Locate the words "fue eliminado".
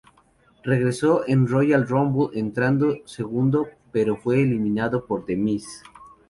4.17-5.05